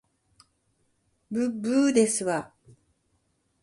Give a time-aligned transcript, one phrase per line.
[1.29, 2.51] ぶっぶーですわ